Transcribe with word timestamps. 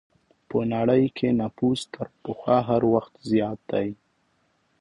په 0.49 0.59
نړۍ 0.73 1.05
کې 1.17 1.27
نفوس 1.41 1.79
تر 1.93 2.07
پخوا 2.23 2.57
هر 2.69 2.81
وخت 2.93 3.13
زیات 3.29 3.59
دی. 3.71 3.89